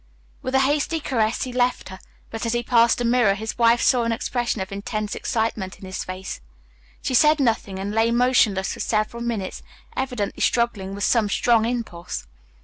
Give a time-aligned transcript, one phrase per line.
[0.41, 1.99] With a hasty caress he left her,
[2.31, 5.85] but as he passed a mirror, his wife saw an expression of intense excitement in
[5.85, 6.41] his face.
[7.03, 9.61] She said nothing, and lay motionless for several minutes
[9.95, 12.25] evidently struggling with some strong impulse.